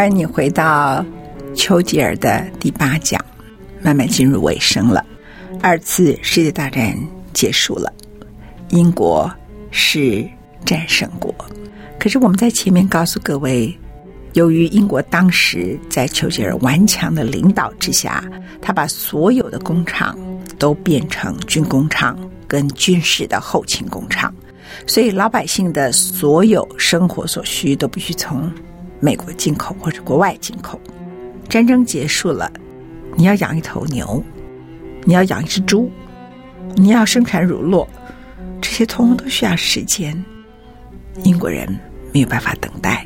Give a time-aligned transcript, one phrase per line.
[0.00, 1.04] 欢迎你回到
[1.54, 3.22] 丘吉尔的第八讲，
[3.82, 5.04] 慢慢进入尾声了。
[5.60, 6.96] 二次世界大战
[7.34, 7.92] 结束了，
[8.70, 9.30] 英国
[9.70, 10.26] 是
[10.64, 11.34] 战胜国。
[11.98, 13.78] 可是我们在前面告诉各位，
[14.32, 18.24] 由于英国当时在丘吉尔顽强的领导之下，
[18.62, 20.18] 他把所有的工厂
[20.58, 24.34] 都变成军工厂跟军事的后勤工厂，
[24.86, 28.50] 所以老百姓的所有生活所需都必须从
[29.00, 30.80] 美国进口或者国外进口。
[31.48, 32.50] 战争结束了，
[33.16, 34.22] 你要养一头牛。
[35.04, 35.90] 你要养一只猪，
[36.76, 37.88] 你要生产乳酪，
[38.60, 40.22] 这些通通都需要时间。
[41.24, 41.66] 英国人
[42.12, 43.02] 没有办法等待。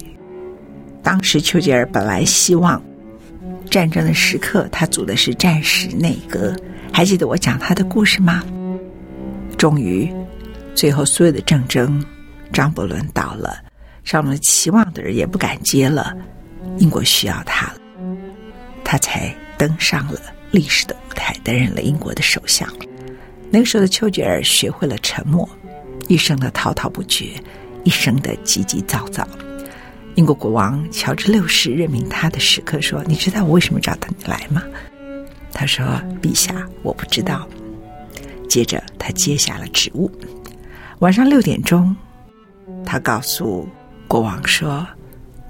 [1.04, 2.82] 当时丘吉尔本来希望
[3.70, 6.52] 战争的时刻，他组的是战时内阁。
[6.92, 8.42] 还记得我讲他的故事吗？
[9.56, 10.12] 终于，
[10.74, 12.04] 最后所有的战争，
[12.52, 13.56] 张伯伦倒了，
[14.04, 16.14] 上了期望的人也不敢接了。
[16.78, 17.78] 英国需要他了，
[18.84, 20.20] 他才登上了。
[20.50, 22.68] 历史的舞台，担任了英国的首相。
[23.50, 25.48] 那个时候的丘吉尔学会了沉默，
[26.06, 27.30] 一生的滔滔不绝，
[27.82, 29.26] 一生的急急躁躁。
[30.14, 34.62] 英国国王乔治六世任命他的时刻说：“你知道我为什么找到你来吗？”
[35.52, 35.84] 他说
[36.22, 37.48] ：“陛下，我不知道。”
[38.48, 40.08] 接着他接下了职务。
[41.00, 41.94] 晚上六点钟，
[42.86, 43.68] 他告诉
[44.14, 44.86] 国王说：“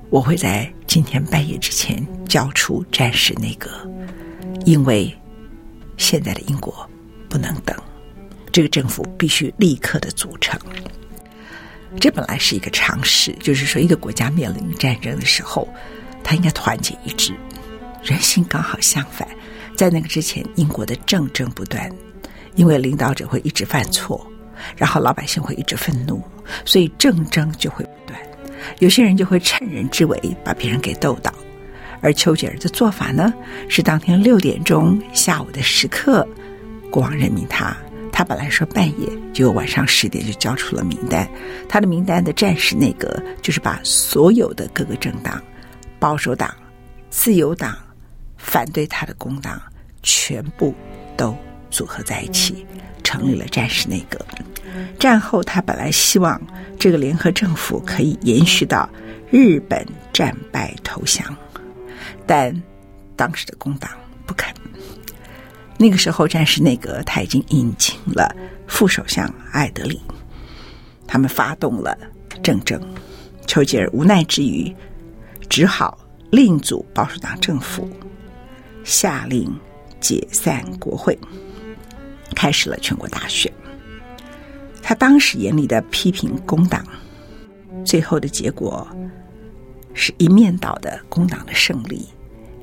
[0.08, 3.68] 我会在今天半夜之前交出战时内阁。”
[4.64, 5.14] 因为
[5.98, 6.74] 现在的英国
[7.28, 7.76] 不能等，
[8.50, 10.58] 这个政府必须立刻的组成。
[12.00, 15.68] 这本来是一个常识，就是说一个国家面临战争的时候，
[16.22, 17.34] 他应该团结一致。
[18.02, 19.28] 人心刚好相反，
[19.76, 21.86] 在那个之前，英国的政争不断，
[22.54, 24.26] 因为领导者会一直犯错，
[24.74, 26.22] 然后老百姓会一直愤怒，
[26.64, 28.18] 所以政争就会不断。
[28.78, 31.32] 有些人就会趁人之危把别人给斗倒。
[32.00, 33.32] 而丘吉尔的做法呢，
[33.68, 36.26] 是当天六点钟下午的时刻，
[36.90, 37.76] 国王任命他。
[38.12, 41.28] 他本来说半夜，结果晚上十点就交出了名单。
[41.68, 45.42] 他的名单的战时内阁就是把所有的各个政党、
[45.98, 46.54] 保守党、
[47.10, 47.76] 自由党、
[48.36, 49.60] 反对他的工党
[50.02, 50.72] 全部
[51.16, 51.36] 都
[51.70, 52.64] 组合在一起，
[53.02, 54.18] 成立了战时内阁。
[54.98, 56.40] 战后，他本来希望
[56.78, 58.88] 这个联合政府可以延续到
[59.30, 61.24] 日本战败投降。
[62.26, 62.62] 但
[63.16, 63.90] 当时的工党
[64.26, 64.54] 不肯。
[65.76, 68.34] 那个时候，战时内阁他已经引进了
[68.66, 70.00] 副首相艾德里，
[71.06, 71.96] 他们发动了
[72.42, 72.80] 政争。
[73.46, 74.74] 丘吉尔无奈之余，
[75.50, 75.98] 只好
[76.30, 77.90] 另组保守党政府，
[78.84, 79.54] 下令
[80.00, 81.18] 解散国会，
[82.34, 83.52] 开始了全国大选。
[84.84, 86.86] 他当时严厉的批评工党，
[87.84, 88.86] 最后的结果。
[89.96, 92.08] 是一面倒的工党的胜利，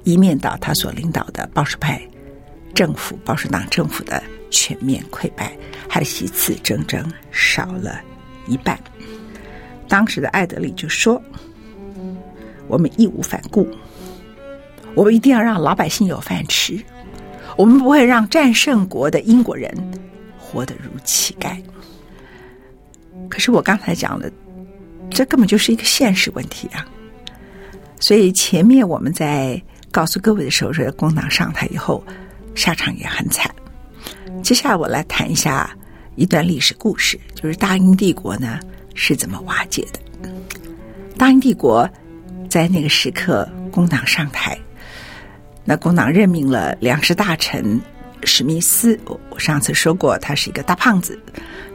[0.04, 2.02] 一面倒他所领导的保守派
[2.74, 8.02] 政府、保守党政府的全面溃败，他的席次整整少了
[8.48, 8.78] 一半。
[9.88, 11.24] 当时的艾德里就说
[12.68, 13.66] ：“我们义无反顾，
[14.94, 16.78] 我们一定要让老百姓有饭吃，
[17.56, 19.74] 我们不会让战胜国的英国人
[20.38, 21.56] 活得如乞丐。”
[23.32, 24.30] 可是我刚才讲的，
[25.10, 26.86] 这根本就是一个现实问题啊！
[27.98, 32.04] 所以前面我们在告诉各位的时候说，工党上台以后
[32.56, 33.50] 下场也很惨。
[34.44, 35.74] 接下来我来谈一下
[36.16, 38.60] 一段历史故事，就是大英帝国呢
[38.96, 40.30] 是怎么瓦解的。
[41.18, 41.90] 大英帝国
[42.50, 44.60] 在那个时刻，工党上台，
[45.64, 47.80] 那工党任命了粮食大臣
[48.24, 51.18] 史密斯，我我上次说过，他是一个大胖子。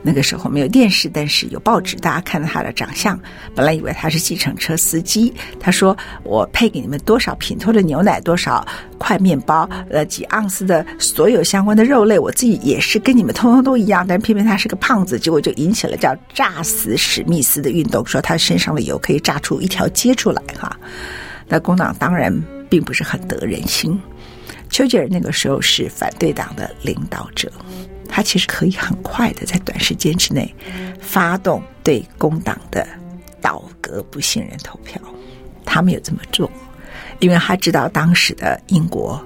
[0.02, 3.18] 那个时候没有电视，但是有报纸，大家看到他的长相，
[3.56, 5.34] 本来以为他是计程车司机。
[5.58, 8.64] 他说：“我配给你们多少品托的牛奶，多少
[8.98, 14.06] 块面包，呃，几盎司的所有相关的肉类，我自己也是跟你们通通都一样。
[14.06, 20.76] 但偏偏他是个胖子，结果就引起了叫‘炸死史密斯’的运动，说他身上的油可以炸出一条街出来。”哈，
[21.48, 22.32] 那工党当然
[22.68, 24.00] 并不是很得人心。
[24.70, 27.50] 丘吉尔那个时候是反对党的领导者。
[28.08, 30.54] 他其实可以很快的在短时间之内
[31.00, 32.86] 发动对工党的
[33.40, 34.98] 倒戈不信任投票，
[35.64, 36.50] 他没有这么做，
[37.18, 39.22] 因为他知道当时的英国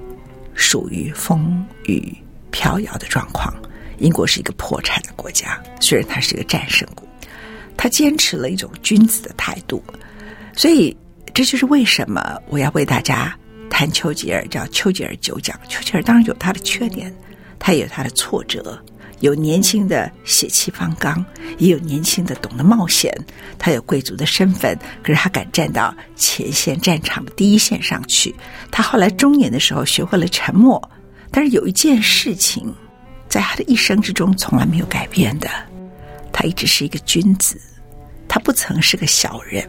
[0.55, 2.11] 属于风雨
[2.49, 3.53] 飘摇的状况，
[3.99, 7.07] 英国是一个破产的国家，虽然他是一个战胜国，
[7.77, 9.81] 他坚持了一种君子的态度，
[10.55, 10.95] 所以
[11.35, 13.37] 这就是为什么我要为大家
[13.71, 15.59] 谈丘吉尔，叫丘吉尔九讲。
[15.67, 17.11] 丘吉尔当然有他的缺点。
[17.63, 18.83] 他也有他的挫折，
[19.19, 21.23] 有年轻的血气方刚，
[21.59, 23.15] 也有年轻的懂得冒险。
[23.59, 28.35] 他有贵族的身份，可是他敢站到前线战场的第一线上去。
[28.71, 30.81] 他后来中年的时候学会了沉默，
[31.29, 32.73] 但是有一件事情，
[33.29, 35.47] 在他的一生之中从来没有改变的，
[36.33, 37.61] 他一直是一个君子，
[38.27, 39.63] 他不曾是个小人。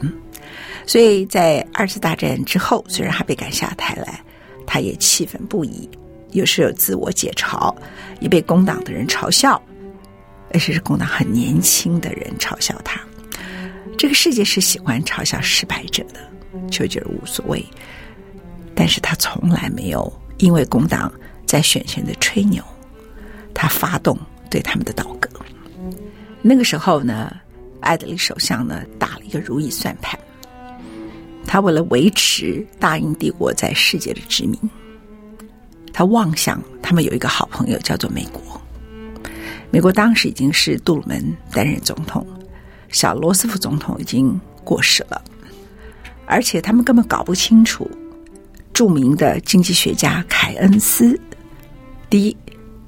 [0.86, 4.20] 所以在二次大战之后，虽然他被赶下台来，
[4.66, 5.88] 他也气愤不已。
[6.32, 7.74] 有时有自我解嘲，
[8.20, 9.60] 也被工党的人嘲笑，
[10.52, 13.00] 而且是工党很年轻的人嘲笑他。
[13.98, 16.20] 这个世界是喜欢嘲笑失败者的，
[16.70, 17.64] 丘吉尔无所谓，
[18.74, 21.12] 但是他从来没有因为工党
[21.46, 22.64] 在选前的吹牛，
[23.54, 24.18] 他发动
[24.50, 25.28] 对他们的倒戈。
[26.40, 27.36] 那个时候呢，
[27.80, 30.18] 艾德里首相呢打了一个如意算盘，
[31.46, 34.58] 他为了维持大英帝国在世界的殖民。
[35.92, 38.60] 他妄想，他们有一个好朋友叫做美国。
[39.70, 42.26] 美国当时已经是杜鲁门担任总统，
[42.90, 45.22] 小罗斯福总统已经过世了，
[46.26, 47.90] 而且他们根本搞不清楚
[48.72, 51.18] 著名的经济学家凯恩斯。
[52.08, 52.36] 第一，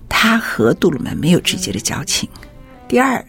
[0.09, 2.29] 他和杜鲁门没有直接的交情；
[2.89, 3.23] 第二，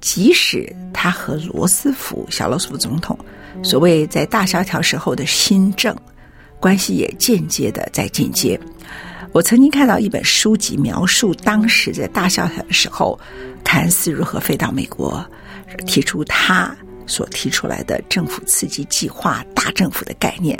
[0.00, 3.18] 即使他和罗斯福、小罗斯福总统
[3.62, 5.96] 所谓在大萧条时候的新政
[6.58, 8.58] 关系，也间接的在进阶。
[9.32, 13.18] 我曾经看到一本书籍，描述当时在大萧条的时候，
[13.62, 15.24] 凯恩斯如何飞到美国，
[15.86, 16.76] 提出他
[17.06, 20.58] 所提出来的政府刺激计划“大政府”的概念。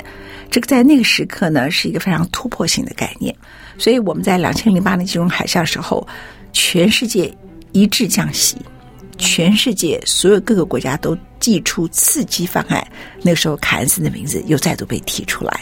[0.49, 3.35] 这个在那个时刻呢，是一个非常突破性的概念。
[3.77, 6.07] 所以我们在两千零八年金融海啸时候，
[6.53, 7.33] 全世界
[7.73, 8.55] 一致降息，
[9.17, 12.81] 全世界所有各个国家都祭出刺激方案。
[13.21, 15.59] 那个时候，凯恩斯的名字又再度被提出来。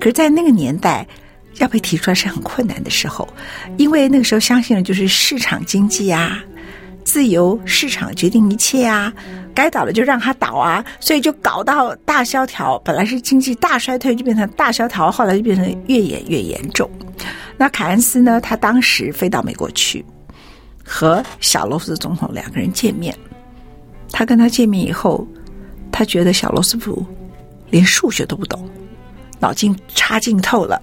[0.00, 1.06] 可是，在那个年代，
[1.58, 3.28] 要被提出来是很困难的时候，
[3.76, 6.42] 因为那个时候相信的就是市场经济啊，
[7.04, 9.12] 自由市场决定一切啊，
[9.54, 12.78] 该倒的就让它倒啊，所以就搞到大萧条。
[12.84, 16.90] 本来是经济大衰退，就变成大萧条，后来就变成越演越严重。
[17.56, 20.04] 那凯恩斯呢，他当时飞到美国去，
[20.84, 23.12] 和小罗斯总统两个人见面。
[24.10, 25.26] 他跟他见面以后，
[25.92, 27.04] 他觉得小罗斯福
[27.70, 28.68] 连数学都不懂，
[29.38, 30.80] 脑筋差劲透了。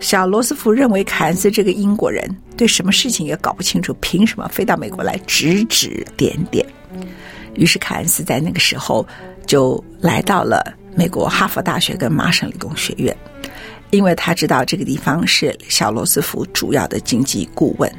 [0.00, 6.66] 小罗斯福认为凯恩斯这个英国人对什么事情也搞不清楚，凭什么飞到美国来指指点点？
[7.54, 9.06] 于是凯恩斯在那个时候
[9.46, 13.16] 就来到了美国哈佛大学跟麻省理工学院，
[13.90, 17.90] 因为他知道这个地方是小罗斯福主要的经济顾问，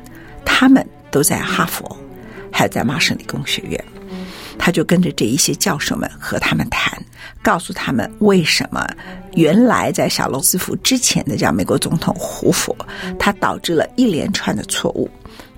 [0.43, 1.98] 他们都在哈佛，
[2.51, 3.81] 还在麻省理工学院。
[4.57, 6.98] 他就跟着这一些教授们和他们谈，
[7.41, 8.88] 告诉他们为什么
[9.33, 12.75] 原来在小罗斯福之前的叫美国总统胡佛，
[13.19, 15.10] 他导致了一连串的错误。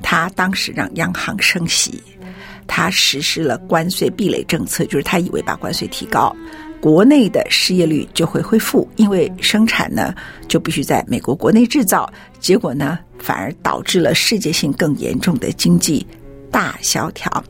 [0.01, 2.01] 他当时让央行升息，
[2.67, 6.35] 他实施了关税壁垒政策，就是他以为把关税提高，
[6.79, 10.13] 国内的失业率就会恢复，因为生产呢
[10.47, 16.05] 就必须在美国国内制造，结果呢反而导致了世界性更严重的经济
[16.49, 17.43] 大萧条，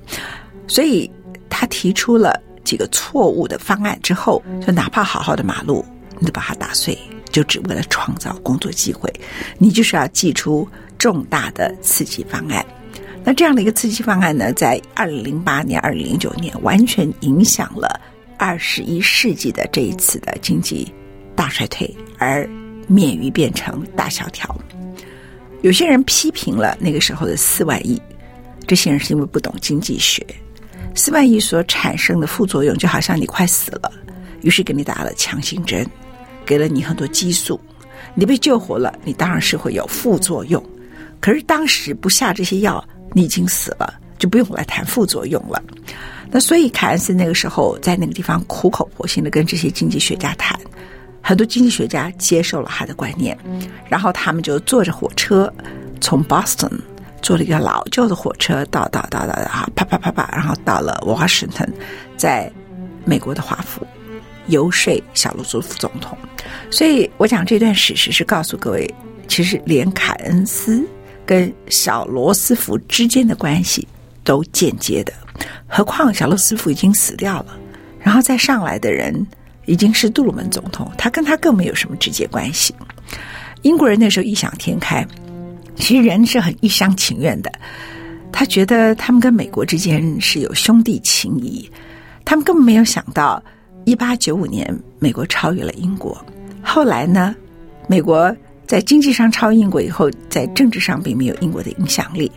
[0.67, 1.09] 所以。
[1.57, 5.85] 他提出了几个错误的方案之后，就哪怕好好的马路，
[6.19, 6.97] 你都把它打碎，
[7.31, 9.09] 就只为了创造工作机会。
[9.57, 12.65] 你就是要祭出重大的刺激方案。
[13.23, 18.01] 那这样的一个刺激方案呢，在二零零八年、二零零九年，完全影响了
[18.37, 20.93] 二十一世纪的这一次的经济
[21.37, 22.45] 大衰退，而
[22.85, 24.53] 免于变成大萧条。
[25.61, 27.99] 有些人批评了那个时候的四万亿，
[28.67, 30.21] 这些人是因为不懂经济学。
[30.95, 33.91] 四万亿所产生的副作用，就好像你快死了，
[34.41, 35.85] 于是给你打了强心针，
[36.45, 37.59] 给了你很多激素，
[38.13, 40.63] 你被救活了，你当然是会有副作用。
[41.19, 42.83] 可是当时不下这些药，
[43.13, 45.61] 你已经死了，就不用来谈副作用了。
[46.31, 50.59] 那所以凯恩斯那个时候在那个地方苦口婆心的跟这些经济学家谈，
[51.21, 53.37] 很多经济学家接受了他的观念，
[53.89, 55.51] 然后他们就坐着火车
[55.99, 56.71] 从 Boston
[57.25, 61.67] 坐了一个老旧的火车到到到到啊啪啪啪啪，然后到了华盛顿
[62.15, 62.51] 在
[63.03, 63.81] 美国的华府
[64.45, 66.15] 游说小罗斯福总统。
[66.69, 68.87] 所以我讲这段史实是告诉各位，
[69.27, 70.87] 其实连凯恩斯
[71.25, 73.87] 跟小罗斯福之间的关系
[74.23, 75.11] 都间接的。
[75.67, 77.57] 何况小罗斯福已经死掉了，
[77.99, 79.25] 然后再上来的人
[79.65, 82.71] 已经是杜鲁门总统，他跟他更没有什么直接关系。
[83.63, 85.03] 英国人那时候异想天开，
[85.75, 87.51] 其实人是很一厢情愿的，
[88.31, 91.69] 他觉得他们跟美国之间是有兄弟情谊，
[92.23, 93.41] 他们根本没有想到，
[93.85, 96.17] 一八九五年美国超越了英国，
[96.63, 97.35] 后来呢，
[97.87, 102.31] 美国在经济上超越英国以后，在政治上并没有英国的影响力。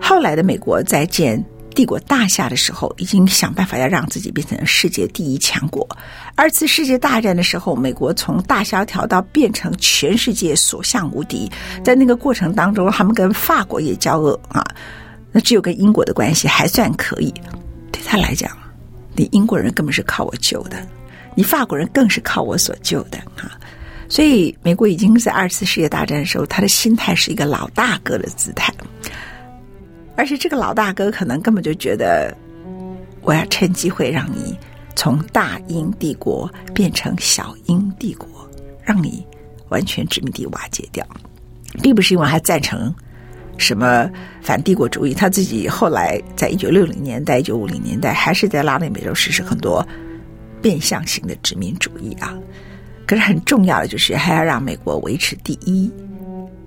[0.00, 1.42] 后来的美国在建
[1.76, 5.86] 帝国大厦的时候，已经想办法要让自己变成世界第一强国。
[6.34, 11.52] 二次世界大战的时候，美国从大萧条到变成全世界所向无敌。
[11.84, 14.64] 在那个过程当中，他们跟法国也交恶啊，
[15.30, 17.30] 那只有跟英国的关系还算可以。
[17.92, 18.50] 对他来讲，
[19.14, 20.78] 你英国人根本是靠我救的，
[21.34, 23.52] 你法国人更是靠我所救的啊。
[24.08, 28.72] 所以，美国已经在二次世界大战的时候，他的心态是一个老大哥的姿态。
[30.16, 32.34] 而且这个老大哥可能根本就觉得，
[33.22, 34.56] 我要趁机会让你
[34.94, 38.28] 从大英帝国变成小英帝国，
[38.82, 39.24] 让你
[39.68, 41.06] 完全殖民地瓦解掉，
[41.82, 42.94] 并不是因为他赞成
[43.58, 49.86] 什么反帝国主义，他自己后来在一九六零年代、一九五零年代还是在拉丁美洲实施很多
[50.62, 52.34] 变相型的殖民主义啊。
[53.06, 55.92] 可是很重要的就是还要让美国维持第一，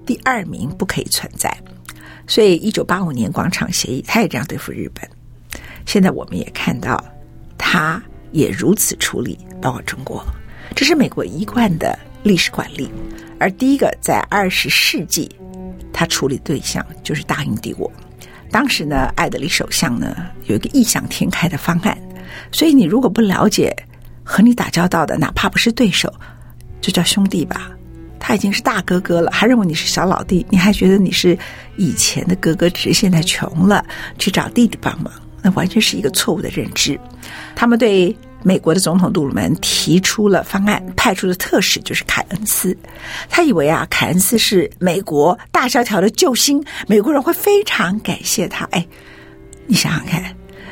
[0.05, 1.51] 第二名不可以存在。
[2.29, 5.09] 所以，一九八五年广场协议，他也这样对付日本。
[5.87, 7.03] 现在我们也看到，
[7.57, 10.23] 他也如此处理，包括中国。
[10.75, 12.87] 这是美国一贯的历史惯例。
[13.39, 15.27] 而第一个在二十世纪，
[15.91, 17.91] 他处理对象就是大英帝国。
[18.51, 21.97] 当时呢，艾德里首相呢有一个异想天开的方案。
[22.51, 23.75] 所以，你如果不了解
[24.23, 26.13] 和你打交道的，哪怕不是对手，
[26.79, 27.71] 就叫兄弟吧。
[28.19, 31.37] 他已经是大哥哥了，还认为你是小老弟，你还觉得你是
[31.77, 33.83] 以前的哥哥，只是现在穷了，
[34.17, 35.11] 去找弟弟帮忙，
[35.41, 36.99] 那完全是一个错误的认知。
[37.55, 42.77] 他们对美国的总统杜鲁门提出了方案，派出的特使就是凯恩斯。
[43.29, 48.65] 他以为啊，凯恩斯是美国大萧条的救星，美国人会非常感谢他。
[48.71, 48.85] 哎，
[49.65, 50.23] 你想想看，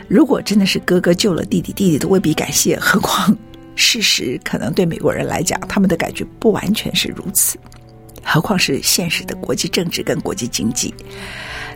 [0.07, 3.35] 如果真的是哥哥救了弟弟，弟弟都未必感谢，何况……
[3.77, 7.57] 事实可能对美国人来讲，他们的感觉不完全是如此，
[8.23, 10.93] 何况是现实的国际政治跟国际经济。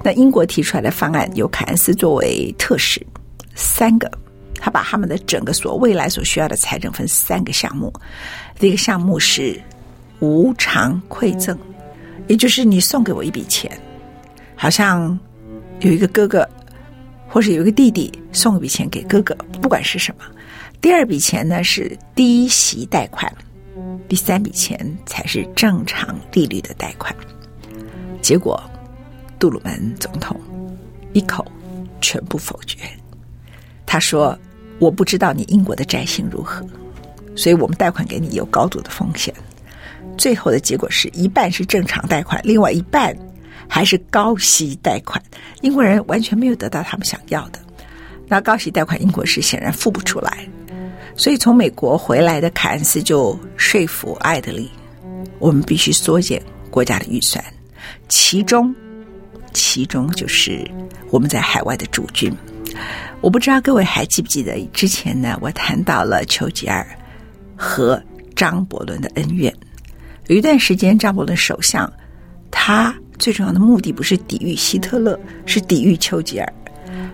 [0.03, 3.00] 那英国提出来的方案由凯恩斯作为特使，
[3.55, 4.12] 三个，
[4.55, 7.93] 他把他们的整个所未来所需要的财政分三个项目。
[8.60, 9.62] 第一个项目是
[10.20, 11.55] 无偿馈赠，
[12.27, 13.72] 也就是你送给我一笔钱，
[14.55, 15.17] 好像
[15.81, 16.48] 有一个哥哥
[17.27, 20.25] 或是有一个弟弟送一笔钱给哥哥，不管是什么。
[20.81, 23.31] 第二笔钱呢是低息贷款，
[24.09, 27.15] 第三笔钱才是正常利率的贷款。
[28.19, 28.59] 结果，
[29.38, 30.41] 杜鲁门总统
[31.13, 31.45] 一口
[32.01, 32.79] 全部否决。
[33.85, 34.38] 他说
[34.79, 36.65] ：“我不知道你英国的债性如何，
[37.35, 39.31] 所以我们贷款给你有高度的风险。”
[40.17, 43.15] 最后的结果是一半是正常贷款，另外一半
[43.67, 45.21] 还是高息贷款。
[45.61, 47.59] 英国人完全没有得到他们想要的。
[48.27, 50.47] 那高息贷款，英国是显然付不出来。
[51.15, 54.71] 所以，从美国回来的凯恩斯就说服艾德里，
[55.39, 57.43] 我们必须缩减国家的预算，
[58.09, 58.73] 其中，
[59.53, 60.69] 其中就是
[61.09, 62.33] 我们在海外的驻军。
[63.19, 65.37] 我不知道各位还记不记得之前呢？
[65.41, 66.87] 我谈到了丘吉尔
[67.55, 68.01] 和
[68.35, 69.53] 张伯伦的恩怨。
[70.27, 71.91] 有一段时间，张伯伦首相
[72.49, 76.53] 他最重要的目的不是抵御希特勒，是抵御丘吉尔。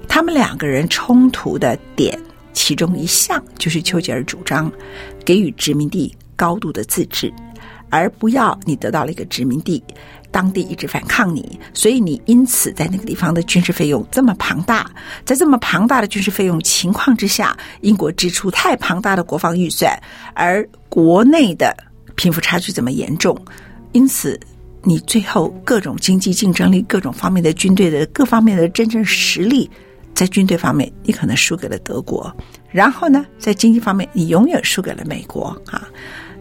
[0.07, 2.17] 他们两个人冲突的点。
[2.57, 4.71] 其中一项就是丘吉尔主张
[5.23, 7.31] 给予殖民地高度的自治，
[7.91, 9.81] 而不要你得到了一个殖民地，
[10.31, 14.89] 当地一直反抗你，所以你因此在那个地方的军事费用这么庞大，
[15.23, 19.95] 在这么庞大的军事费用情况之下，英国支出太庞大的国防预算，
[20.33, 21.77] 而国内的
[22.15, 23.39] 贫富差距这么严重，
[23.91, 24.39] 因此
[24.81, 29.69] 你最后各种经济竞争力、各种方面的军队的各方面的真正实力。
[30.17, 32.27] 在军队方面，你可能输给了德国；
[32.71, 35.87] 然后呢，在经济方面，你永远输给了美国啊。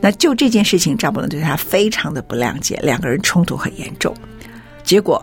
[0.01, 4.17] 那就这件事情，张伯伦对他非常的不谅解，两个人冲突很严重。
[4.83, 5.23] 结果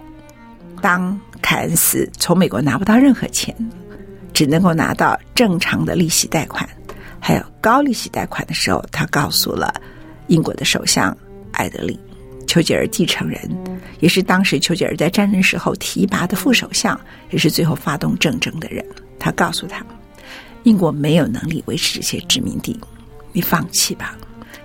[0.84, 3.56] 当凯恩斯从美国拿不到任何钱，
[4.34, 6.70] 只能够拿到正常的利息贷款，
[7.20, 9.74] 还有高利息贷款的时候，他告诉了
[10.28, 11.18] 英国的首相
[11.54, 12.00] 艾德利，
[12.54, 13.40] 丘吉尔继承人，
[14.00, 17.00] 也是当时丘吉尔在战争时候提拔的副首相，
[17.32, 18.86] 也是最后发动政争的人。
[19.18, 19.84] 他告诉他，
[20.62, 22.80] 英国没有能力维持这些殖民地，
[23.32, 24.16] 你放弃吧。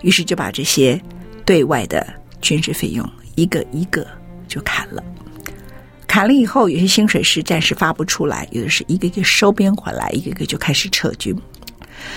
[0.03, 1.01] 于是就把这些
[1.47, 2.07] 对外的
[2.43, 4.07] 军事费用一个一个
[4.47, 5.03] 就砍了。
[6.07, 11.35] 砍了以后，有些薪水是暂时发不出来，有的是一个一个收编回来，一个一个就开始撤军。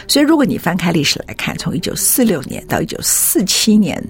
[0.06, 4.04] 所以，如果你翻开历史来看，从一九四六年到一九四七年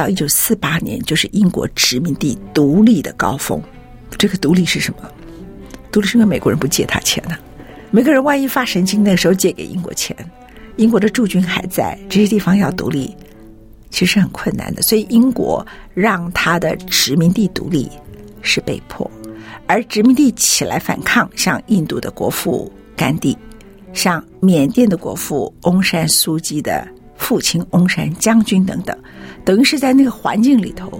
[0.00, 3.62] 到一九四八年，就是英国殖民地独立的高峰。
[4.16, 5.00] 这个独立是什么？
[5.92, 7.40] 独立是因为美国人不借他钱呢、啊。
[7.90, 10.16] 美国人万一发神经，那个时候借给英国钱，
[10.76, 13.14] 英国的驻军还在这些地方要独立，
[13.90, 14.80] 其实很困难的。
[14.80, 17.86] 所以，英国让他的殖民地独立。
[18.40, 19.08] 是被迫，
[19.66, 23.36] 而殖民地起来反抗，像印度的国父甘地，
[23.92, 26.88] 像缅甸的国父翁山苏姬的
[27.20, 28.96] 父亲翁山将军等等，
[29.44, 30.90] 等于是在那个环境里头，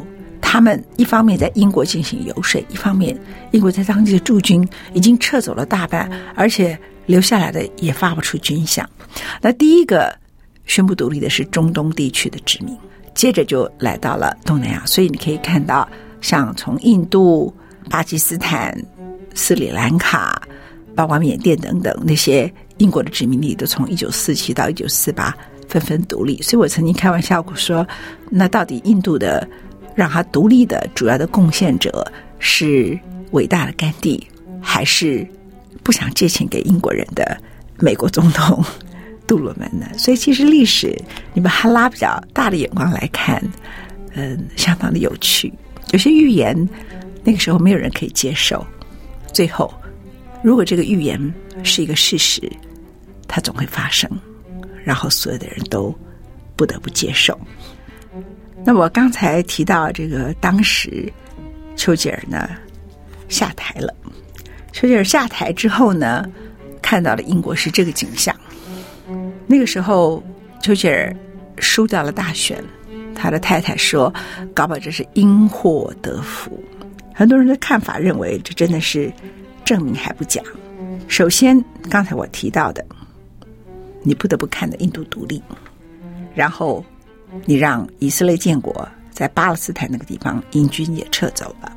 [0.41, 3.19] 他们一方面在英国进行游说，一方面
[3.51, 8.85] 英国在当地的驻军已经撤走了大半，而且留下来的也发不出军饷。
[9.41, 10.15] 那第一个
[10.67, 12.77] 宣布独立的是中东地区的殖民，
[13.15, 15.89] 接着就来到了东南亚，所以你可以看到。
[16.23, 17.51] 像从印度、
[17.89, 18.79] 巴基斯坦、
[19.35, 20.43] 斯里兰卡，
[20.95, 25.35] 包括缅甸等等那些英国的殖民地，都从一九四七到一九四八
[25.71, 26.43] 纷纷独立。
[26.43, 27.87] 所以我曾经开玩笑过说，
[28.29, 29.49] 那到底印度的
[29.95, 32.07] 让他独立的主要的贡献者
[32.39, 32.99] 是
[33.31, 34.27] 伟大的甘地，
[34.61, 35.27] 还是
[35.83, 37.41] 不想借钱给英国人的
[37.79, 38.63] 美国总统
[39.27, 39.87] 杜鲁门呢？
[39.97, 40.95] 所以其实历史
[41.33, 43.43] 你把它拉比较大的眼光来看，
[44.15, 45.53] 嗯，相当的有趣。
[45.93, 46.69] 有些预言，
[47.25, 48.67] 那个时候没有人可以接受。
[49.33, 49.73] 最后，
[50.43, 52.43] 如果这个预言是一个事实，
[53.29, 54.11] 它总会发生，
[54.85, 55.95] 然后所有的人都
[56.57, 57.39] 不得不接受。
[58.65, 61.13] 那我刚才提到这个，当时
[61.77, 62.51] 丘吉尔呢
[63.29, 63.95] 下台了。
[64.73, 66.31] 丘吉尔下台之后呢，
[66.83, 68.35] 看到了英国是这个景象。
[69.47, 70.23] 那个时候，
[70.63, 71.15] 丘吉尔
[71.59, 72.63] 输掉了大选。
[73.15, 74.13] 他的太太说
[74.55, 76.63] ：“搞不好这是因祸得福。”
[77.15, 79.13] 很多人的看法认为，这真的是
[79.65, 80.41] 证明还不假。
[81.07, 82.83] 首先，刚才我提到的，
[84.03, 85.43] 你不得不看的印度独立，
[86.35, 86.85] 然后
[87.45, 91.77] 你让以色列建国，在巴勒斯坦那个地方，英军也撤走了。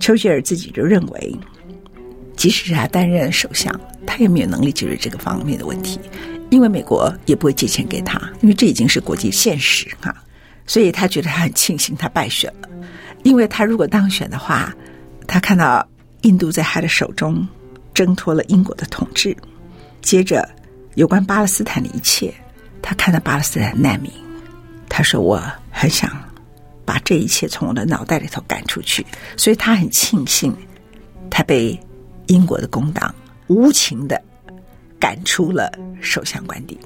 [0.00, 1.36] 丘吉尔自己就认为，
[2.36, 3.72] 即使是他担任首相，
[4.06, 5.98] 他也没有能力解决这个方面的问题。
[6.50, 10.14] 因为美国也不会借钱给他，因为这已经是国际现实哈，
[10.66, 12.68] 所以他觉得他很庆幸他败选了，
[13.22, 14.74] 因为他如果当选的话，
[15.26, 15.86] 他看到
[16.22, 17.48] 印度在他的手中
[17.94, 19.34] 挣脱了英国的统治，
[20.02, 20.46] 接着
[20.94, 22.32] 有关巴勒斯坦的一切，
[22.80, 24.10] 他看到巴勒斯坦难民，
[24.88, 26.10] 他说我很想
[26.84, 30.56] 把这一切从我的脑袋里头赶出去，所以他很庆幸
[31.30, 31.78] 他被
[32.26, 33.14] 英国的工党
[33.46, 34.20] 无情的。
[35.00, 35.68] 赶出了
[36.00, 36.78] 首相官邸，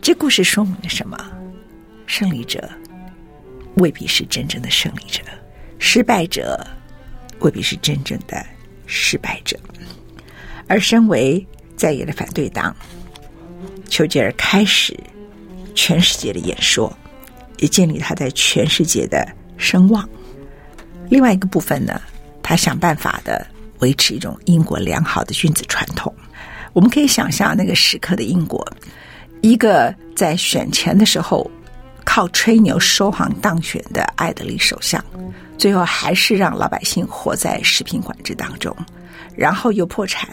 [0.00, 1.18] 这故事说明了什么？
[2.06, 2.70] 胜利者
[3.74, 5.20] 未必是真正的胜利者，
[5.80, 6.64] 失败者
[7.40, 8.46] 未必是真正的
[8.86, 9.58] 失败者。
[10.68, 11.44] 而身为
[11.76, 12.72] 在野的反对党，
[13.90, 14.98] 丘吉尔开始
[15.74, 16.90] 全世界的演说，
[17.58, 20.08] 也建立他在全世界的声望。
[21.10, 22.00] 另外一个部分呢，
[22.40, 23.44] 他想办法的
[23.80, 26.14] 维持一种英国良好的君子传统。
[26.72, 28.64] 我们可以想象那个时刻的英国，
[29.42, 31.50] 一个在选前的时候
[32.04, 35.04] 靠吹牛说谎当选的艾德利首相，
[35.58, 38.74] 最后还是让老百姓活在食品管制当中，
[39.34, 40.28] 然后又破产，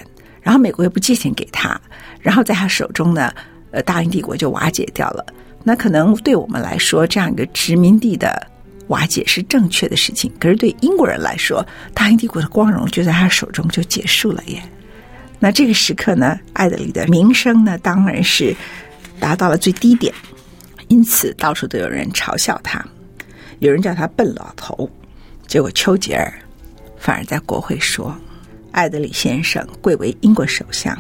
[0.47, 1.77] 然后美国又不借钱给他，
[2.21, 3.33] 然后在他手中呢，
[3.71, 5.25] 呃，大英帝国就瓦解掉了。
[5.61, 8.47] 那可能对我们来说，这样一个殖民地的
[8.87, 14.63] 瓦解是正确的事情，可是对英国人来说，大英帝国的光荣就在他手中就结束了耶。
[15.37, 18.55] 那这个时刻呢，艾德里的名声呢，当然是
[19.19, 20.13] 达到了最低点，
[20.87, 22.81] 因此到处都有人嘲笑他，
[23.59, 24.89] 有人叫他笨老头。
[25.45, 26.33] 结果丘吉尔
[26.97, 28.17] 反而在国会说，
[28.71, 30.97] 艾德里先生贵为英国首相，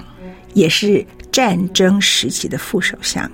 [0.53, 3.29] 也是战争时期的副首相，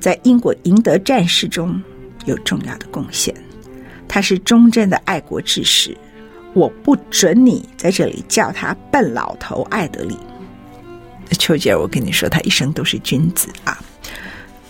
[0.00, 1.80] 在英国赢得战事中
[2.24, 3.34] 有重要的贡献，
[4.08, 5.96] 他是忠贞的爱国志士，
[6.54, 10.16] 我不准你在这里叫他笨老头艾德里。
[11.38, 13.82] 丘吉尔，我跟你说，他一生都是君子啊。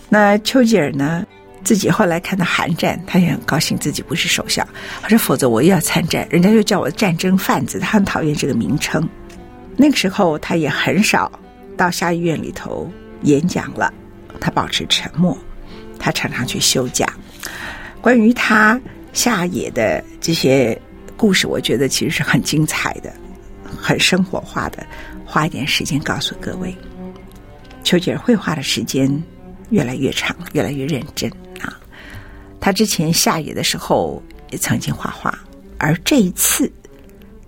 [0.09, 1.27] 那丘吉尔呢，
[1.67, 4.65] 自己后来看到韩战，他也很高兴自己不是首相。
[5.03, 9.07] 他说：“否则我又要参战，人家就叫我战争贩子。”他很讨厌这个名称。
[9.77, 11.41] 那个时候，他也很少
[11.77, 12.89] 到下议院里头
[13.23, 13.93] 演讲了，
[14.39, 15.37] 他保持沉默。
[15.99, 17.05] 他常常去休假。
[18.01, 18.81] 关于他
[19.13, 20.81] 下野的这些
[21.17, 23.13] 故事，我觉得其实是很精彩的，
[23.77, 24.87] 很生活化的。
[25.25, 26.73] 花一点时间告诉各位，
[27.83, 29.11] 丘吉尔绘画的时间
[29.71, 31.79] 越来越长，越来越认真啊。
[32.61, 35.37] 他之前下野的时候也曾经画画，
[35.79, 36.71] 而这一次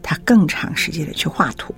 [0.02, 1.74] 他更长时间的去画图。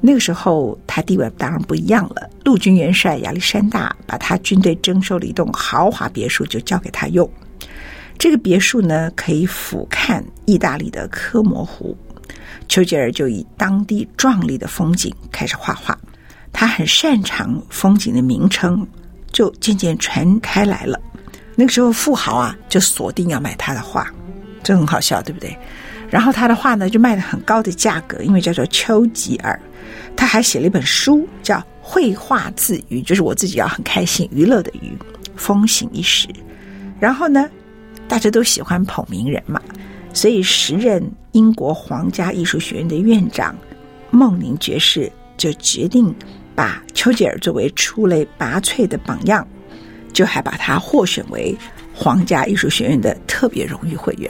[0.00, 7.28] 那个时候他地位当然不一样了，陆军元帅亚历山大把他军队征收了一栋豪华别墅，就交给他用。
[8.16, 11.96] 这个别墅呢，可以俯瞰意大利的科摩湖。
[12.68, 15.98] 丘吉尔就以当地壮丽的风景开始画画，
[16.52, 18.86] 他很擅长风景的名称，
[19.32, 21.00] 就渐渐传开来了。
[21.54, 24.08] 那个时候，富豪啊就锁定要买他的画，
[24.62, 25.56] 这很好笑，对不对？
[26.10, 29.60] 然后他的画呢就卖了很高的价格，因为叫做丘吉尔。
[30.16, 34.96] 他还写了一本书，叫《绘画自娱》，就是我自己要很开心娱乐的娱，
[35.36, 36.28] 风行一时。
[36.98, 37.48] 然后呢，
[38.08, 39.60] 大家都喜欢捧名人嘛。
[40.12, 43.54] 所以，时任英国皇家艺术学院的院长
[44.10, 46.12] 孟宁爵士就决定
[46.58, 49.46] 把丘吉尔作为出类拔萃的榜样，
[50.12, 51.56] 就还把他获选为
[51.94, 54.28] 皇家艺术学院的特别荣誉会员。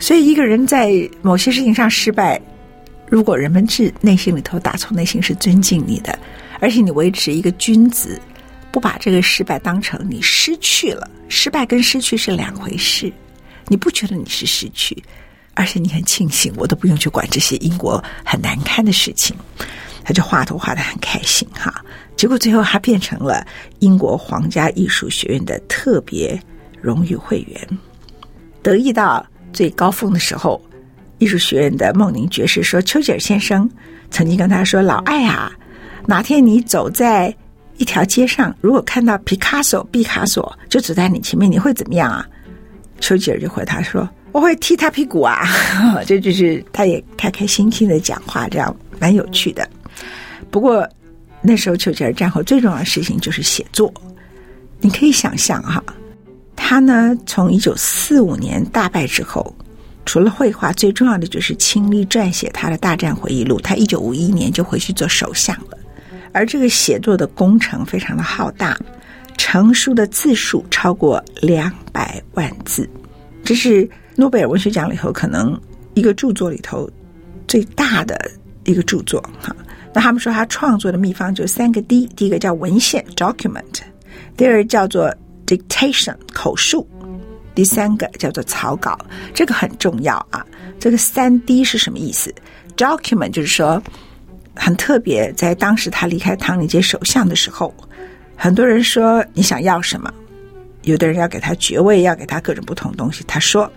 [0.00, 2.40] 所以，一个人在某些事情上失败，
[3.08, 6.18] 如果人们是内心里头打从内心是尊敬你的，
[6.58, 8.20] 而且你维持一个君子，
[8.72, 13.12] 不把这个失败当成你失去了，失败跟失去是两回事。
[13.68, 15.00] 你不觉得你是失去，
[15.54, 19.36] 而且你很庆幸，我都不用去管这些英国很难堪的事情。
[20.08, 21.84] 他就画图画的很开心哈，
[22.16, 23.46] 结果最后他变成了
[23.80, 26.40] 英国皇家艺术学院的特别
[26.80, 27.68] 荣誉会员。
[28.62, 30.58] 得意到最高峰的时候，
[31.18, 33.70] 艺术学院的孟宁爵士说：“丘吉尔先生
[34.10, 35.52] 曾经跟他说，老艾啊，
[36.06, 37.36] 哪天你走在
[37.76, 42.26] 一条街上，如果看到皮卡索、毕卡索就走在你前面，你会怎么样啊？”
[42.98, 45.46] 丘吉尔就回他说：“我会踢他屁股啊！”
[46.06, 49.68] 这就是他也开开心心的讲话，这样蛮有趣的。
[50.50, 50.88] 不过
[51.40, 53.92] 那时候丘吉尔战后最重要的事情就是写作。
[54.80, 55.82] 你可以想象哈，
[56.54, 59.54] 他呢从一九四五年大败之后，
[60.06, 63.60] 除了绘画，最重要的就是亲力撰写他的大战回忆录。
[63.60, 65.76] 他一九五一年就回去做首相了，
[66.32, 68.78] 而这个写作的工程非常的浩大。
[69.36, 72.88] 成书的字数超过两百万字，
[73.44, 75.58] 这是诺贝尔文学奖里头可能
[75.94, 76.90] 一个著作里头
[77.46, 78.30] 最大的
[78.64, 79.54] 一个著作哈。
[80.00, 83.80] 他们说他创作的秘方就三个 D，第一个叫文献 （document），
[84.36, 85.14] 第二叫做
[85.46, 86.88] dictation 口述，
[87.54, 88.98] 第三个叫做草稿。
[89.34, 90.44] 这个很重要啊。
[90.78, 92.34] 这个三 D 是什么意思
[92.76, 93.82] ？document 就是说
[94.54, 97.74] 很特别，在当时他离开唐人街首相的时候。
[98.40, 100.12] 很多人说你想要什么？
[100.82, 103.24] 有的人要给他爵位，要给他各种不同东西。
[103.26, 103.70] 他说：“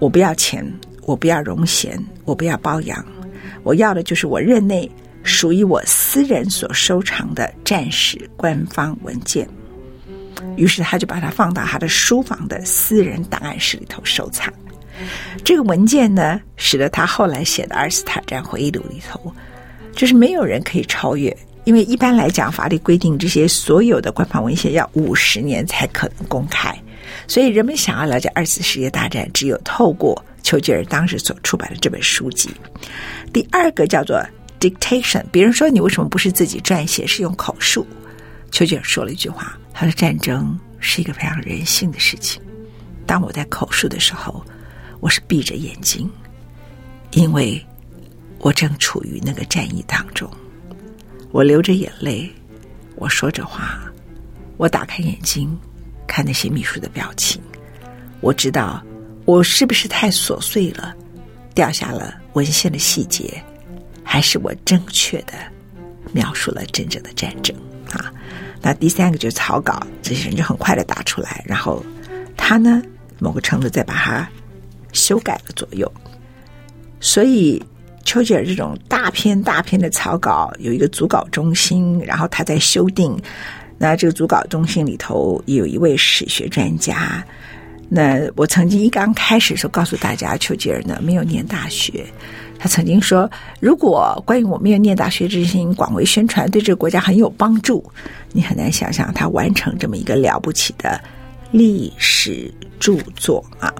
[0.00, 0.68] 我不要钱，
[1.02, 3.06] 我不要荣衔，我不要褒扬，
[3.62, 4.90] 我要的就是我任内
[5.22, 9.48] 属于我私人所收藏的战史官方文件。”
[10.56, 14.52] 于是他就把它放到他的书房的私人档案室里头收藏。
[15.44, 19.32] 这个文件呢，使得他后来写的《阿尔斯塔战回忆录》里头，
[19.94, 21.34] 就是没有人可以超越。
[21.64, 26.76] 因为一般来讲，法律规定这些所有的官方文献要五十年才可能公开，
[27.28, 32.50] 所以人们想要了解二次世界大战，只有透过丘吉尔当时所出版的这本书籍。
[33.32, 34.20] 第二个叫做
[34.62, 37.84] dictation，别人说你为什么不是自己撰写，是用口述？
[38.52, 42.40] 丘吉尔说了一句话：“他说战争是一个非常人性的事情。
[43.04, 44.44] 当我在口述的时候，
[45.00, 46.08] 我是闭着眼睛，
[47.10, 47.60] 因为
[48.38, 50.30] 我正处于那个战役当中。”
[51.32, 52.30] 我流着眼泪，
[52.96, 53.80] 我说着话，
[54.58, 55.58] 我打开眼睛，
[56.06, 57.40] 看那些秘书的表情，
[58.20, 58.84] 我知道
[59.24, 60.94] 我是不是太琐碎了，
[61.54, 63.42] 掉下了文献的细节，
[64.12, 65.32] 还是我正确的
[66.12, 67.56] 描述了真正的战争
[67.92, 68.12] 啊？
[68.60, 71.82] 那第三个就是草稿，这些人就很快的打出来，然后
[72.36, 72.82] 他呢，
[73.18, 74.28] 某个程度再把它
[74.92, 75.90] 修改了左右，
[77.00, 77.64] 所以。
[78.04, 83.16] 丘吉尔这种大篇大篇的草稿有一个组稿中心，然后他在修订。
[83.78, 87.24] 那这个组稿中心里头有一位史学专家。
[87.94, 92.06] 那我曾经一刚开始的时候告诉大家，丘吉尔呢没有念大学。
[92.58, 97.84] 他曾经说，如果关于我没有念大学这件事情广为宣传，对这个国家很有帮助，
[98.32, 100.98] 你很难想象他完成这么一个了不起的
[101.50, 102.50] 历史
[102.80, 103.70] 著作啊。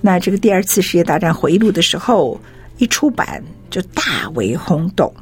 [0.00, 2.40] 那这个第二次世界大战回忆录的时候
[2.78, 5.14] 一出版就大为轰动，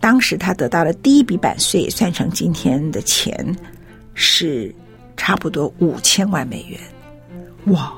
[0.00, 3.54] 当时他得到的第一笔版税算成今天的钱
[4.14, 4.74] 是
[5.16, 6.80] 差不多五千万美元，
[7.66, 7.92] 哇！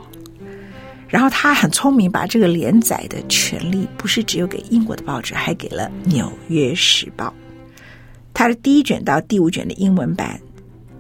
[1.09, 7.27] 然后他很聪明，把这个连载的权利不是只有给英国的报纸，还给了《纽约时报》。
[8.35, 10.39] 他的第一卷到第五卷的英文版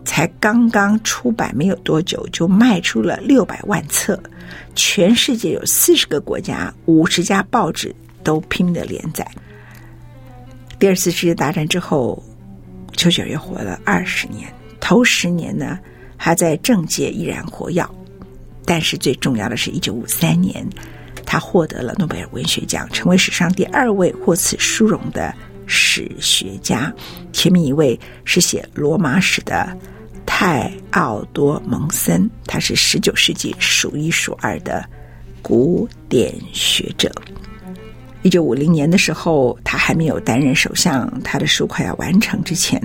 [0.05, 4.18] 才刚刚出版没有多久，就卖出了六百万册。
[4.76, 9.29] 全世界有四十个国家、五十家报纸都拼命的连载。
[10.79, 12.22] 第二次世界大战之后，
[12.96, 14.48] 丘吉尔又活了二十年。
[14.79, 15.79] 头十年呢，
[16.16, 17.85] 他在政界依然活跃。
[18.66, 20.68] 但是最重要的是，一九五三年，
[21.24, 25.33] 他获得了诺贝尔文学奖，成为史上第二位获此殊荣的
[25.66, 26.92] 史学家。
[27.33, 29.74] 前面一位是写罗马史的
[30.26, 34.85] 泰奥多·蒙森，他是十九世纪数一数二的
[35.42, 37.11] 古典学者。
[38.22, 42.83] 一九五零年的时候，他还没有担任首相，他的书快要完成之前，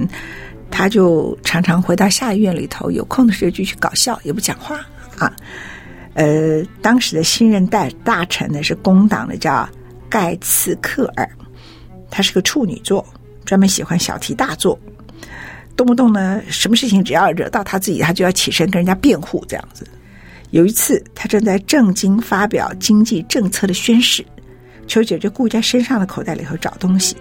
[0.70, 4.80] 他就常常回到下议院里头，有空的时候就去搞笑，也不讲话
[5.26, 5.34] 啊。
[6.14, 9.68] 呃，当时的新任大大臣呢是工党的，叫
[10.10, 11.30] 盖茨克尔，
[12.10, 13.06] 他是个处女座，
[13.46, 14.78] 专门喜欢小题大做，
[15.78, 19.88] 动不动呢什么事情只要惹到他自己，他就要起身跟人家辩护这样子。
[20.50, 24.26] 有一次，他正在正经发表经济政策的宣誓，
[24.86, 27.16] 丘吉尔就故意在身上的口袋里头找东西，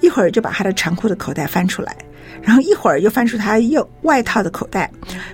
[0.00, 1.96] 一会儿就把他的长裤的口袋翻出来。
[2.42, 4.90] 然后一会儿又翻出他右外套的口袋，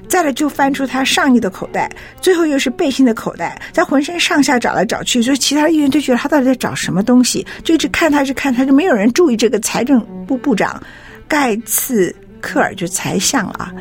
[0.08, 1.88] 再来就翻出他上衣的口袋，
[2.20, 10.82] 最后又是背心的口袋，在浑身上下找来找去，所以其他的议员就觉得他到底在找什么东西，就一直看他，一直看他，就没有人注意这个财政部部长
[11.28, 13.72] 盖茨克尔就财相啊，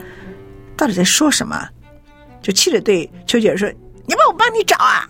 [0.77, 1.67] 到底在说什么？
[2.43, 3.67] 就气着对丘吉尔说
[4.05, 5.09] ：“你要不要我帮你找啊？”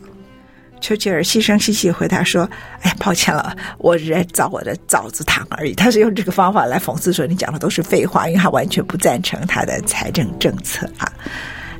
[0.81, 2.49] 丘吉尔细声细气回答说
[2.81, 11.11] ：“哎呀，抱歉了，我是在找我的枣子糖而已。”他是用这个方法来讽刺说：“你讲的都是废话，因为他完全不赞成他的财政政策啊。”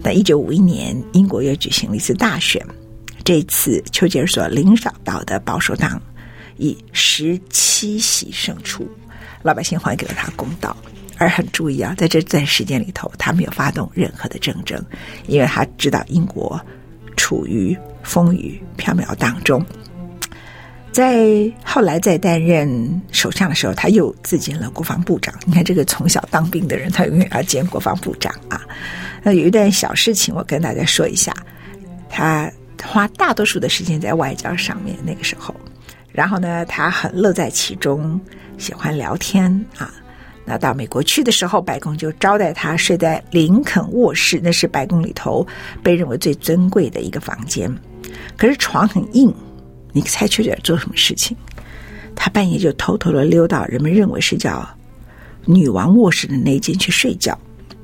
[0.01, 2.65] 那一九五一年，英国又举行了一次大选，
[3.23, 6.01] 这次丘吉尔所领导到的保守党
[6.57, 8.87] 以十七席胜出，
[9.43, 10.75] 老百姓还给了他公道。
[11.17, 14.83] 而很注意啊，在这段时间里头，他没有发动任何的政争，
[15.27, 16.59] 因为他知道英国
[17.15, 17.77] 处于。
[18.05, 19.65] 风雨飘渺当中，
[20.91, 25.33] 在后来在担任首相的时候，他又自荐了国防部长。
[25.43, 28.61] 你看，这个从小当兵的人，他永远要兼国防部长啊。
[29.23, 31.33] 那有一段小事情，我跟大家说一下。
[32.07, 32.47] 他
[32.83, 35.55] 花大多数的时间在外交上面，那个时候，
[36.11, 38.21] 然后呢，他很乐在其中，
[38.59, 39.91] 喜欢聊天啊。
[40.45, 45.45] 那到美国去的时候，白宫就招待他睡在林肯卧室，那是白宫里头
[45.81, 47.69] 被认为最尊贵的一个房间。
[48.37, 49.33] 可是床很硬，
[49.91, 51.35] 你猜丘吉尔做什么事情？
[52.15, 54.65] 他半夜就偷偷的溜到人们认为是叫
[55.45, 57.37] 女王卧室的那一间去睡觉，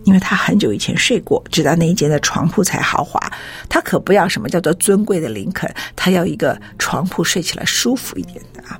[0.04, 3.20] 因为他很久以前睡过，知道那一间的床铺才豪华。
[3.68, 8.80] 他可不要什么叫做尊贵的林肯，他要一个床铺睡起来舒服一点的啊。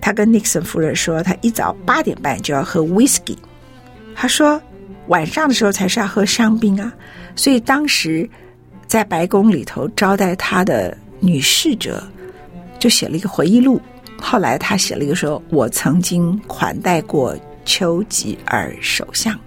[0.00, 3.36] 他跟尼克森夫人说，他一早八点半就要喝威士忌。
[4.14, 4.60] 他说
[5.08, 6.92] 晚上的时候才是要喝香槟啊，
[7.36, 8.28] 所以当时。
[8.88, 12.02] 在白宫里头招待他的女侍者，
[12.78, 13.78] 就写了一个回忆录。
[14.18, 19.38] 后来他写了一个说：“我曾经款待过丘吉尔首相。”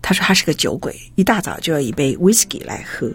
[0.00, 3.10] 他说他是个酒鬼，一大早就要一杯威士忌来喝。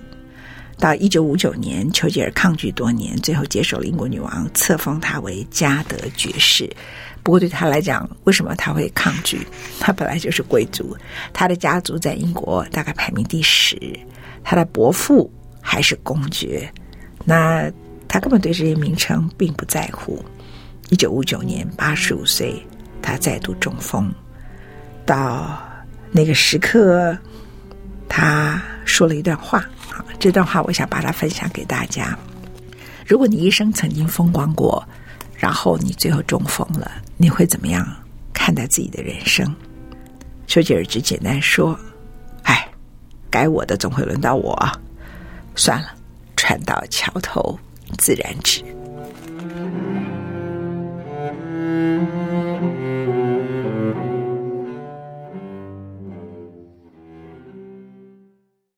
[0.80, 6.70] 到一九五九年，丘吉尔抗拒多年，最后接受了英国女王册封他为嘉德爵士。
[7.24, 9.46] 不过对他来讲，为什么他会抗拒？
[9.80, 10.96] 他本来就是贵族，
[11.34, 13.78] 他的家族在英国大概排名第十。
[14.44, 15.30] 他的伯父
[15.62, 16.72] 还是公爵，
[17.26, 17.70] 那
[18.08, 20.24] 他根本对这些名称并不在乎。
[20.90, 22.66] 一九五九年，八十五岁，
[23.02, 24.14] 他再度中风。
[25.06, 25.60] 到
[26.12, 27.18] 那个时刻，
[28.08, 29.68] 他说了一段话。
[30.20, 32.18] 这段话我想把它分享给大家。
[33.06, 34.86] 如果你一生曾经风光过，
[35.36, 37.88] 然后你最后中风了，你会怎么样
[38.34, 39.56] 看待自己的人生？
[40.46, 41.78] 丘吉尔只简单说：
[42.44, 42.68] 哎，
[43.30, 44.58] 该我的总会轮到我。
[45.56, 45.90] 算了，
[46.36, 47.58] 船到桥头
[47.98, 48.64] 自然直。